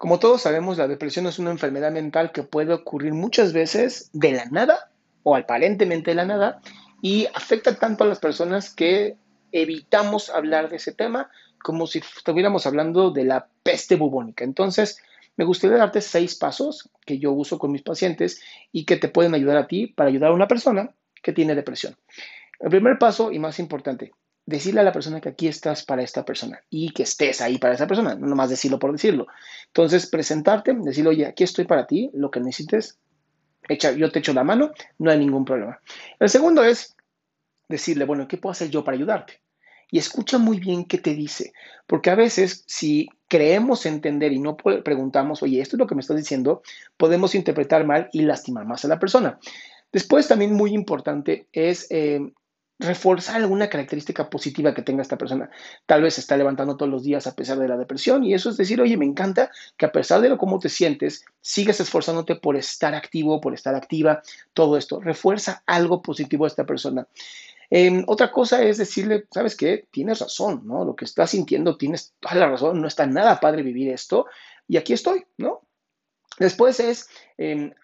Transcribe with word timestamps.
Como 0.00 0.18
todos 0.18 0.40
sabemos, 0.40 0.78
la 0.78 0.88
depresión 0.88 1.26
es 1.26 1.38
una 1.38 1.50
enfermedad 1.50 1.92
mental 1.92 2.32
que 2.32 2.42
puede 2.42 2.72
ocurrir 2.72 3.12
muchas 3.12 3.52
veces 3.52 4.08
de 4.14 4.32
la 4.32 4.46
nada 4.46 4.90
o 5.24 5.36
aparentemente 5.36 6.12
de 6.12 6.14
la 6.14 6.24
nada 6.24 6.62
y 7.02 7.26
afecta 7.34 7.74
tanto 7.74 8.04
a 8.04 8.06
las 8.06 8.18
personas 8.18 8.74
que 8.74 9.18
evitamos 9.52 10.30
hablar 10.30 10.70
de 10.70 10.76
ese 10.76 10.92
tema 10.92 11.30
como 11.62 11.86
si 11.86 11.98
estuviéramos 11.98 12.64
hablando 12.64 13.10
de 13.10 13.24
la 13.24 13.48
peste 13.62 13.96
bubónica. 13.96 14.42
Entonces, 14.42 15.02
me 15.36 15.44
gustaría 15.44 15.76
darte 15.76 16.00
seis 16.00 16.34
pasos 16.34 16.88
que 17.04 17.18
yo 17.18 17.32
uso 17.32 17.58
con 17.58 17.70
mis 17.70 17.82
pacientes 17.82 18.40
y 18.72 18.86
que 18.86 18.96
te 18.96 19.10
pueden 19.10 19.34
ayudar 19.34 19.58
a 19.58 19.66
ti 19.66 19.88
para 19.88 20.08
ayudar 20.08 20.30
a 20.30 20.34
una 20.34 20.48
persona 20.48 20.94
que 21.22 21.34
tiene 21.34 21.54
depresión. 21.54 21.94
El 22.58 22.70
primer 22.70 22.98
paso 22.98 23.32
y 23.32 23.38
más 23.38 23.58
importante, 23.58 24.12
decirle 24.50 24.80
a 24.80 24.84
la 24.84 24.92
persona 24.92 25.20
que 25.20 25.28
aquí 25.28 25.46
estás 25.46 25.84
para 25.84 26.02
esta 26.02 26.24
persona 26.24 26.60
y 26.68 26.90
que 26.90 27.04
estés 27.04 27.40
ahí 27.40 27.58
para 27.58 27.74
esa 27.74 27.86
persona, 27.86 28.16
no 28.16 28.26
nomás 28.26 28.50
decirlo 28.50 28.78
por 28.78 28.92
decirlo. 28.92 29.28
Entonces, 29.68 30.06
presentarte, 30.06 30.74
decirle, 30.74 31.10
oye, 31.10 31.26
aquí 31.26 31.44
estoy 31.44 31.64
para 31.66 31.86
ti, 31.86 32.10
lo 32.12 32.30
que 32.30 32.40
necesites, 32.40 32.98
yo 33.96 34.10
te 34.10 34.18
echo 34.18 34.32
la 34.32 34.42
mano, 34.42 34.72
no 34.98 35.10
hay 35.10 35.18
ningún 35.18 35.44
problema. 35.44 35.80
El 36.18 36.28
segundo 36.28 36.64
es 36.64 36.96
decirle, 37.68 38.04
bueno, 38.04 38.26
¿qué 38.26 38.36
puedo 38.38 38.50
hacer 38.50 38.70
yo 38.70 38.82
para 38.82 38.96
ayudarte? 38.96 39.40
Y 39.92 39.98
escucha 39.98 40.38
muy 40.38 40.58
bien 40.58 40.84
qué 40.84 40.98
te 40.98 41.14
dice, 41.14 41.52
porque 41.86 42.10
a 42.10 42.16
veces 42.16 42.64
si 42.66 43.08
creemos 43.28 43.86
entender 43.86 44.32
y 44.32 44.40
no 44.40 44.56
preguntamos, 44.56 45.42
oye, 45.44 45.60
esto 45.60 45.76
es 45.76 45.78
lo 45.78 45.86
que 45.86 45.94
me 45.94 46.00
estás 46.00 46.16
diciendo, 46.16 46.62
podemos 46.96 47.36
interpretar 47.36 47.84
mal 47.86 48.08
y 48.12 48.22
lastimar 48.22 48.66
más 48.66 48.84
a 48.84 48.88
la 48.88 48.98
persona. 48.98 49.38
Después, 49.92 50.28
también 50.28 50.54
muy 50.54 50.72
importante 50.72 51.46
es 51.52 51.86
eh, 51.90 52.20
reforzar 52.80 53.36
alguna 53.36 53.68
característica 53.68 54.30
positiva 54.30 54.74
que 54.74 54.82
tenga 54.82 55.02
esta 55.02 55.18
persona. 55.18 55.50
Tal 55.86 56.02
vez 56.02 56.14
se 56.14 56.22
está 56.22 56.36
levantando 56.36 56.76
todos 56.76 56.90
los 56.90 57.04
días 57.04 57.26
a 57.26 57.36
pesar 57.36 57.58
de 57.58 57.68
la 57.68 57.76
depresión 57.76 58.24
y 58.24 58.32
eso 58.32 58.48
es 58.48 58.56
decir, 58.56 58.80
oye, 58.80 58.96
me 58.96 59.04
encanta 59.04 59.50
que 59.76 59.86
a 59.86 59.92
pesar 59.92 60.20
de 60.22 60.30
lo 60.30 60.38
cómo 60.38 60.58
te 60.58 60.70
sientes, 60.70 61.24
sigas 61.42 61.78
esforzándote 61.80 62.36
por 62.36 62.56
estar 62.56 62.94
activo, 62.94 63.40
por 63.40 63.52
estar 63.52 63.74
activa, 63.74 64.22
todo 64.54 64.78
esto. 64.78 64.98
Refuerza 64.98 65.62
algo 65.66 66.00
positivo 66.00 66.44
a 66.44 66.48
esta 66.48 66.64
persona. 66.64 67.06
Em, 67.68 68.02
otra 68.06 68.32
cosa 68.32 68.62
es 68.62 68.78
decirle, 68.78 69.26
¿sabes 69.30 69.56
qué? 69.56 69.86
Tienes 69.90 70.18
razón, 70.18 70.62
¿no? 70.64 70.84
Lo 70.84 70.96
que 70.96 71.04
estás 71.04 71.30
sintiendo, 71.30 71.76
tienes 71.76 72.14
toda 72.18 72.34
la 72.34 72.48
razón, 72.48 72.80
no 72.80 72.88
está 72.88 73.06
nada 73.06 73.38
padre 73.38 73.62
vivir 73.62 73.90
esto 73.90 74.26
y 74.66 74.78
aquí 74.78 74.94
estoy, 74.94 75.24
¿no? 75.36 75.60
Después 76.38 76.80
es 76.80 77.08
eh, 77.36 77.74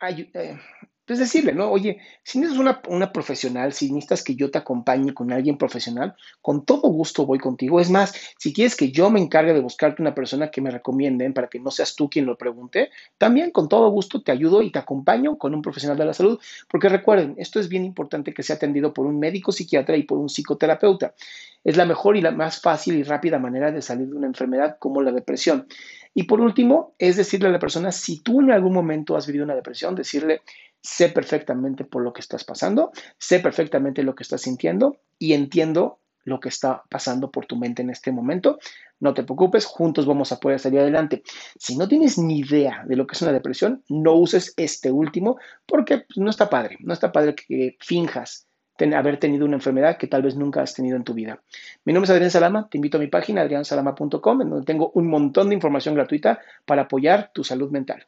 pues 1.06 1.20
decirle, 1.20 1.52
¿no? 1.52 1.70
Oye, 1.70 2.00
si 2.24 2.40
necesitas 2.40 2.82
una, 2.88 3.12
profesional, 3.12 3.72
si 3.72 3.92
necesitas 3.92 4.24
que 4.24 4.34
yo 4.34 4.50
te 4.50 4.58
acompañe 4.58 5.14
con 5.14 5.32
alguien 5.32 5.56
profesional, 5.56 6.16
con 6.42 6.64
todo 6.64 6.88
gusto 6.88 7.24
voy 7.24 7.38
contigo. 7.38 7.80
Es 7.80 7.90
más, 7.90 8.12
si 8.38 8.52
quieres 8.52 8.74
que 8.74 8.90
yo 8.90 9.08
me 9.08 9.20
encargue 9.20 9.54
de 9.54 9.60
buscarte 9.60 10.02
una 10.02 10.14
persona 10.14 10.50
que 10.50 10.60
me 10.60 10.70
recomienden 10.70 11.32
para 11.32 11.46
que 11.46 11.60
no 11.60 11.70
seas 11.70 11.94
tú 11.94 12.10
quien 12.10 12.26
lo 12.26 12.36
pregunte, 12.36 12.90
también 13.18 13.52
con 13.52 13.68
todo 13.68 13.88
gusto 13.90 14.20
te 14.20 14.32
ayudo 14.32 14.62
y 14.62 14.72
te 14.72 14.80
acompaño 14.80 15.38
con 15.38 15.54
un 15.54 15.62
profesional 15.62 15.96
de 15.96 16.06
la 16.06 16.12
salud. 16.12 16.40
Porque 16.68 16.88
recuerden, 16.88 17.36
esto 17.38 17.60
es 17.60 17.68
bien 17.68 17.84
importante 17.84 18.34
que 18.34 18.42
sea 18.42 18.56
atendido 18.56 18.92
por 18.92 19.06
un 19.06 19.20
médico 19.20 19.52
psiquiatra 19.52 19.96
y 19.96 20.02
por 20.02 20.18
un 20.18 20.28
psicoterapeuta. 20.28 21.14
Es 21.62 21.76
la 21.76 21.86
mejor 21.86 22.16
y 22.16 22.20
la 22.20 22.32
más 22.32 22.60
fácil 22.60 22.96
y 22.96 23.04
rápida 23.04 23.38
manera 23.38 23.70
de 23.70 23.82
salir 23.82 24.08
de 24.08 24.16
una 24.16 24.26
enfermedad 24.26 24.76
como 24.80 25.02
la 25.02 25.12
depresión. 25.12 25.66
Y 26.14 26.22
por 26.22 26.41
último, 26.41 26.94
es 26.98 27.16
decirle 27.16 27.48
a 27.48 27.52
la 27.52 27.58
persona, 27.58 27.92
si 27.92 28.20
tú 28.20 28.41
en 28.41 28.50
algún 28.50 28.72
momento 28.72 29.16
has 29.16 29.26
vivido 29.26 29.44
una 29.44 29.54
depresión, 29.54 29.94
decirle, 29.94 30.41
sé 30.82 31.08
perfectamente 31.08 31.84
por 31.84 32.02
lo 32.02 32.12
que 32.12 32.20
estás 32.20 32.44
pasando, 32.44 32.92
sé 33.19 33.41
perfectamente 33.41 34.02
lo 34.02 34.14
que 34.14 34.22
estás 34.22 34.42
sintiendo 34.42 34.96
y 35.19 35.32
entiendo 35.32 36.00
lo 36.24 36.41
que 36.41 36.48
está 36.48 36.82
pasando 36.91 37.30
por 37.30 37.46
tu 37.46 37.56
mente 37.56 37.82
en 37.82 37.91
este 37.91 38.12
momento. 38.12 38.58
No 38.98 39.14
te 39.14 39.22
preocupes, 39.22 39.64
juntos 39.64 40.06
vamos 40.06 40.32
a 40.32 40.41
poder 40.41 40.58
salir 40.58 40.80
adelante. 40.80 41.22
Si 41.58 41.77
no 41.77 41.86
tienes 41.88 42.19
ni 42.19 42.41
idea 42.41 42.84
de 42.86 42.97
lo 42.97 43.06
que 43.06 43.14
es 43.14 43.22
una 43.22 43.32
depresión, 43.32 43.84
no 43.88 44.14
uses 44.14 44.52
este 44.56 44.91
último 44.91 45.38
porque 45.66 46.04
no 46.16 46.30
está 46.30 46.50
padre, 46.50 46.77
no 46.80 46.92
está 46.92 47.12
padre 47.12 47.34
que 47.34 47.77
finjas 47.80 48.47
haber 48.94 49.19
tenido 49.19 49.47
una 49.47 49.56
enfermedad 49.56 49.97
que 49.97 50.06
tal 50.06 50.22
vez 50.22 50.37
nunca 50.37 50.60
has 50.60 50.75
tenido 50.75 50.97
en 50.97 51.04
tu 51.04 51.14
vida. 51.14 51.43
Mi 51.84 51.93
nombre 51.93 52.06
es 52.06 52.10
Adrián 52.10 52.31
Salama, 52.31 52.69
te 52.69 52.78
invito 52.78 52.98
a 52.98 53.00
mi 53.00 53.06
página 53.06 53.41
adriansalama.com 53.43 54.43
en 54.43 54.50
donde 54.50 54.66
tengo 54.66 54.91
un 54.94 55.08
montón 55.08 55.48
de 55.48 55.54
información 55.54 55.94
gratuita 55.94 56.41
para 56.66 56.82
apoyar 56.82 57.31
tu 57.32 57.43
salud 57.43 57.70
mental. 57.70 58.06